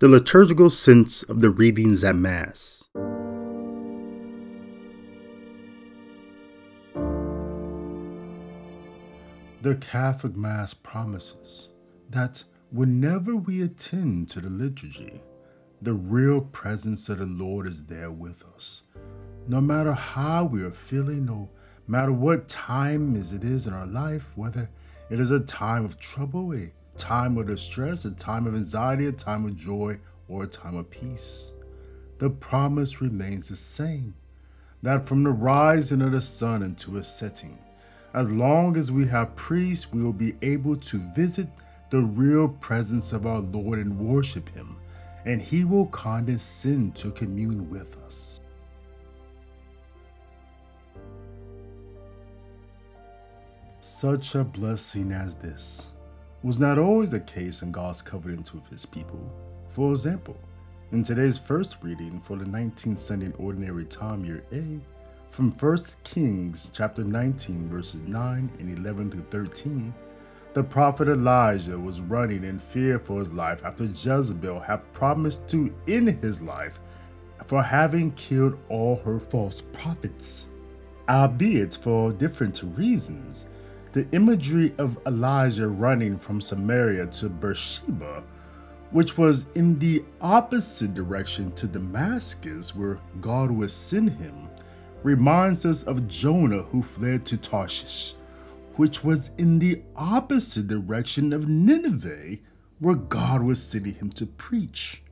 [0.00, 2.84] The liturgical sense of the readings at Mass.
[9.60, 11.68] The Catholic Mass promises
[12.08, 15.20] that whenever we attend to the liturgy,
[15.82, 18.84] the real presence of the Lord is there with us.
[19.48, 21.50] No matter how we are feeling, no
[21.86, 24.70] matter what time it is in our life, whether
[25.10, 29.12] it is a time of trouble, a time of distress, a time of anxiety, a
[29.12, 31.50] time of joy, or a time of peace.
[32.18, 34.14] The promise remains the same
[34.82, 37.58] that from the rising of the sun into its setting,
[38.12, 41.48] as long as we have priests, we will be able to visit
[41.90, 44.76] the real presence of our Lord and worship Him,
[45.24, 48.40] and He will condescend to commune with us.
[53.80, 55.88] Such a blessing as this
[56.42, 59.20] was not always the case in God's covenant with His people.
[59.74, 60.36] For example,
[60.90, 64.80] in today's first reading for the 19th Sunday in Ordinary Time Year A,
[65.30, 69.94] from 1 Kings chapter 19 verses 9 and 11 to 13,
[70.54, 75.72] the prophet Elijah was running in fear for his life after Jezebel had promised to
[75.86, 76.80] end his life
[77.46, 80.46] for having killed all her false prophets.
[81.08, 83.46] Albeit for different reasons,
[83.92, 88.22] the imagery of Elijah running from Samaria to Beersheba,
[88.90, 94.48] which was in the opposite direction to Damascus where God would send him,
[95.02, 98.14] reminds us of Jonah who fled to Tarshish,
[98.76, 102.36] which was in the opposite direction of Nineveh,
[102.78, 105.02] where God was sending him to preach.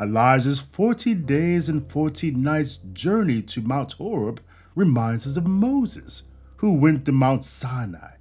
[0.00, 4.40] Elijah's 40 days and 40 nights journey to Mount Horeb
[4.74, 6.22] reminds us of Moses,
[6.58, 8.12] who went to Mount Sinai,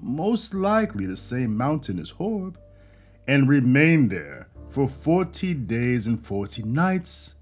[0.00, 2.58] most likely the same mountain as Horeb,
[3.28, 7.34] and remained there for 40 days and 40 nights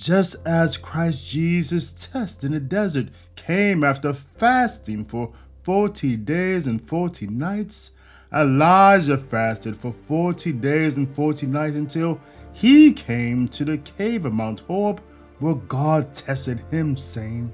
[0.00, 5.30] just as Christ Jesus' test in the desert came after fasting for
[5.62, 7.90] 40 days and 40 nights,
[8.32, 12.18] Elijah fasted for 40 days and 40 nights until
[12.54, 15.02] he came to the cave of Mount Horeb
[15.38, 17.52] where God tested him, saying,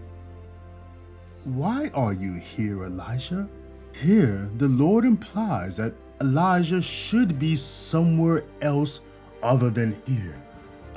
[1.46, 3.48] Why are you here, Elijah?
[3.92, 9.00] Here, the Lord implies that Elijah should be somewhere else
[9.44, 10.34] other than here.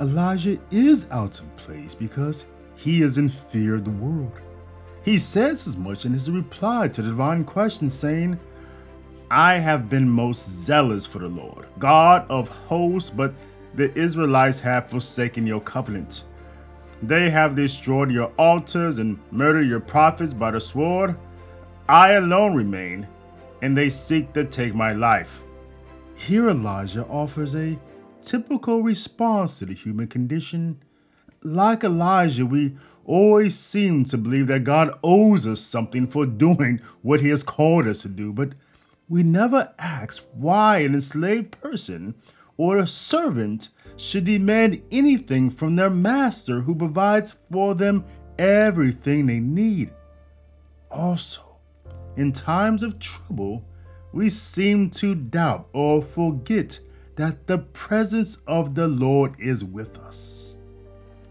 [0.00, 4.32] Elijah is out of place because he is in fear of the world.
[5.04, 8.36] He says as much in his reply to the divine question, saying,
[9.30, 13.32] I have been most zealous for the Lord, God of hosts, but
[13.74, 16.24] the Israelites have forsaken your covenant.
[17.02, 21.16] They have destroyed your altars and murdered your prophets by the sword.
[21.88, 23.06] I alone remain,
[23.62, 25.40] and they seek to take my life.
[26.14, 27.78] Here Elijah offers a
[28.22, 30.78] typical response to the human condition.
[31.42, 37.20] Like Elijah, we always seem to believe that God owes us something for doing what
[37.20, 38.50] he has called us to do, but
[39.08, 42.14] we never ask why an enslaved person
[42.58, 48.02] or a servant should demand anything from their master who provides for them
[48.38, 49.92] everything they need.
[50.90, 51.42] Also,
[52.16, 53.62] in times of trouble,
[54.12, 56.80] we seem to doubt or forget
[57.16, 60.56] that the presence of the Lord is with us.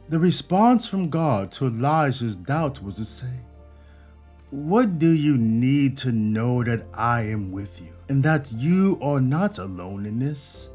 [0.09, 3.33] The response from God to Elijah's doubt was to say,
[4.51, 9.19] What do you need to know that I am with you and that you are
[9.19, 10.69] not alone in this?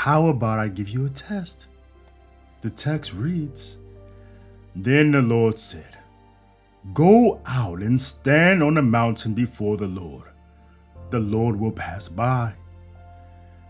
[0.00, 1.66] How about I give you a test?
[2.62, 3.76] The text reads
[4.74, 5.98] Then the Lord said,
[6.94, 10.30] Go out and stand on the mountain before the Lord.
[11.10, 12.54] The Lord will pass by.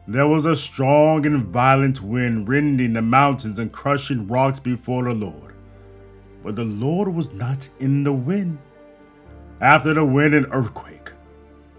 [0.06, 5.14] There was a strong and violent wind rending the mountains and crushing rocks before the
[5.16, 5.56] Lord.
[6.44, 8.56] But the Lord was not in the wind.
[9.60, 11.10] After the wind, an earthquake.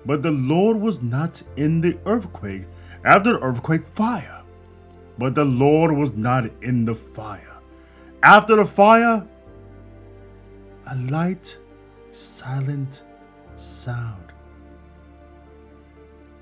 [0.05, 2.65] But the Lord was not in the earthquake.
[3.05, 4.40] After the earthquake, fire.
[5.17, 7.57] But the Lord was not in the fire.
[8.23, 9.27] After the fire,
[10.89, 11.57] a light,
[12.11, 13.03] silent
[13.55, 14.31] sound.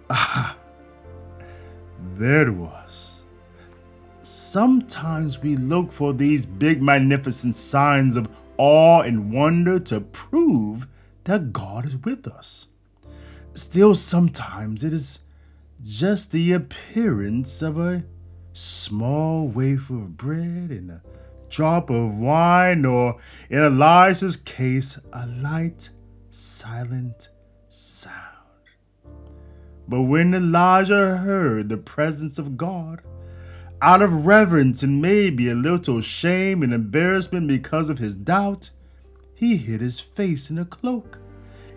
[0.10, 0.58] Ah!
[2.16, 3.22] there it was.
[4.24, 8.28] Sometimes we look for these big, magnificent signs of
[8.58, 10.88] awe and wonder to prove
[11.24, 12.68] that God is with us.
[13.54, 15.20] Still, sometimes it is
[15.84, 18.04] just the appearance of a
[18.54, 21.02] small wafer of bread and a
[21.50, 23.20] drop of wine, or
[23.50, 25.90] in Elijah's case, a light,
[26.30, 27.30] silent
[27.70, 28.16] sound.
[29.88, 33.02] But when Elijah heard the presence of God,
[33.82, 38.70] out of reverence and maybe a little shame and embarrassment because of his doubt,
[39.34, 41.18] he hid his face in a cloak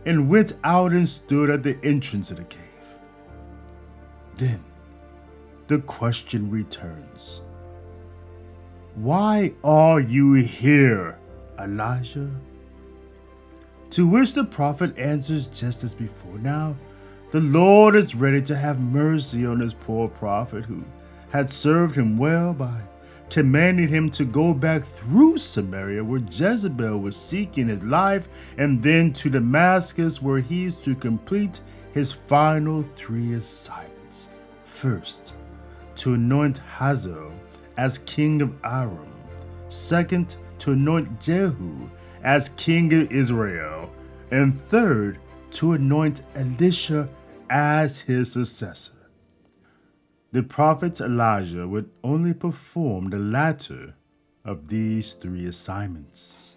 [0.05, 2.61] and went out and stood at the entrance of the cave.
[4.35, 4.63] Then
[5.73, 7.41] the question returns
[8.95, 11.19] Why are you here,
[11.59, 12.31] Elijah?
[13.93, 16.39] To which the prophet answers just as before.
[16.41, 16.77] Now,
[17.31, 20.85] the Lord is ready to have mercy on his poor prophet who
[21.31, 22.83] had served him well by
[23.31, 28.29] commanding him to go back through Samaria, where Jezebel was seeking his life,
[28.59, 31.63] and then to Damascus, where he is to complete
[31.95, 34.29] his final three assignments.
[34.67, 35.33] First,
[35.97, 37.33] to anoint Hazael
[37.77, 39.25] as king of Aram.
[39.69, 41.89] Second, to anoint Jehu
[42.23, 43.91] as king of Israel.
[44.31, 45.19] And third,
[45.53, 47.09] to anoint Elisha
[47.50, 48.93] as his successor.
[50.33, 53.94] The prophet Elijah would only perform the latter
[54.44, 56.56] of these three assignments.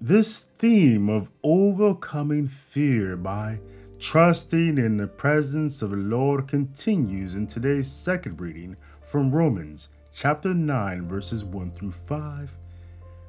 [0.00, 3.60] This theme of overcoming fear by
[4.02, 10.52] trusting in the presence of the Lord continues in today's second reading from Romans chapter
[10.52, 12.50] 9 verses 1 through 5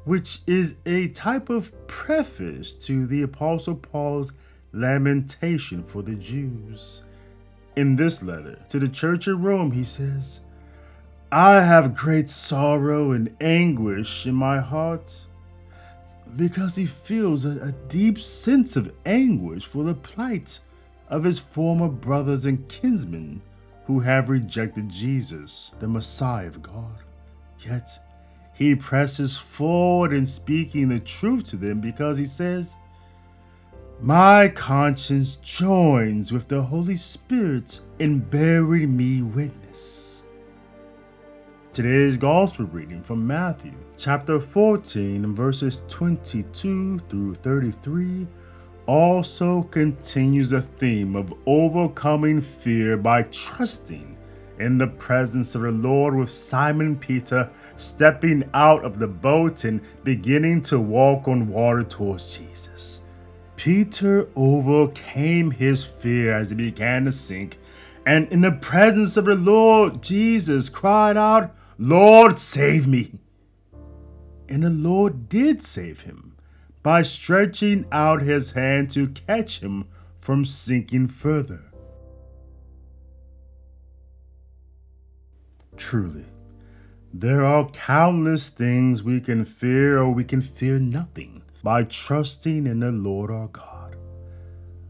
[0.06, 4.34] which is a type of preface to the Apostle Paul's
[4.72, 7.04] lamentation for the Jews.
[7.76, 10.40] In this letter to the church at Rome, he says,
[11.32, 15.24] I have great sorrow and anguish in my heart
[16.36, 20.60] because he feels a, a, deep sense of anguish for the plight
[21.10, 23.42] of his former brothers and kinsmen
[23.86, 26.96] who have rejected Jesus, the Messiah of God.
[27.60, 28.00] Yet
[28.54, 32.76] he presses forward in speaking the truth to them because he says,
[34.02, 40.03] My conscience joins with the Holy Spirit in bearing me witness.
[41.74, 48.28] Today's Gospel reading from Matthew chapter 14, verses 22 through 33
[48.86, 54.16] also continues the theme of overcoming fear by trusting
[54.60, 59.82] in the presence of the Lord with Simon Peter stepping out of the boat and
[60.04, 63.02] beginning to walk on water towards Jesus.
[63.56, 67.58] Peter overcame his fear as he began to sink,
[68.06, 73.20] and in the presence of the Lord, Jesus cried out, Lord, save me.
[74.50, 76.36] And the Lord did save him
[76.84, 79.86] by stretching out his hand to catch him
[80.20, 81.62] from sinking further.
[85.76, 86.26] Truly,
[87.14, 92.80] there are countless things we can fear or we can fear nothing by trusting in
[92.82, 93.96] the Lord our God.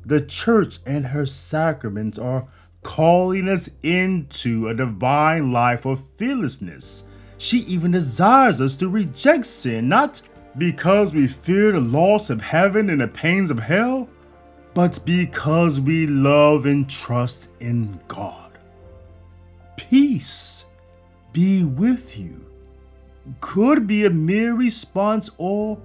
[0.05, 2.47] The church and her sacraments are
[2.83, 7.05] calling us into a divine life of fearlessness.
[7.37, 10.21] She even desires us to reject sin, not
[10.57, 14.07] because we fear the loss of heaven and the pains of hell,
[14.73, 18.57] but because we love and trust in God.
[19.77, 20.65] Peace
[21.31, 22.43] be with you
[23.39, 25.79] could be a mere response or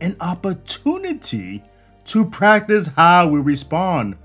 [0.00, 1.62] an opportunity
[2.04, 4.16] to practice how we respond.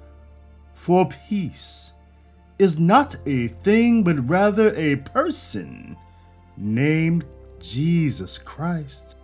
[0.73, 1.93] For peace
[2.59, 5.97] is not a thing, but rather a person
[6.57, 7.25] named
[7.59, 9.15] Jesus Christ.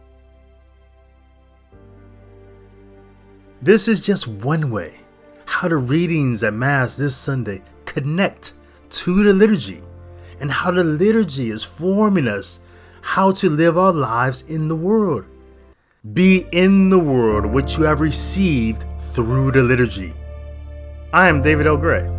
[3.61, 4.93] This is just one way
[5.45, 8.53] how the readings at Mass this Sunday connect
[8.89, 9.81] to the liturgy
[10.39, 12.59] and how the liturgy is forming us
[13.01, 15.25] how to live our lives in the world.
[16.13, 20.13] Be in the world which you have received through the liturgy.
[21.13, 21.77] I am David L.
[21.77, 22.14] Gray.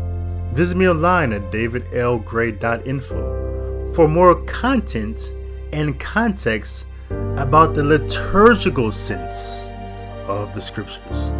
[0.52, 5.32] Visit me online at davidlgray.info for more content
[5.72, 6.86] and context
[7.36, 9.70] about the liturgical sense
[10.26, 11.32] of the scriptures.